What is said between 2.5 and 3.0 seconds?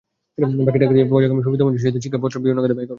খাতে ব্যয় করবেন।